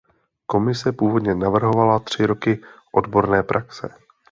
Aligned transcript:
Komise 0.45 0.91
původně 0.91 1.35
navrhovala 1.35 1.99
tři 1.99 2.25
roky 2.25 2.61
odborné 2.91 3.43
praxe. 3.43 3.89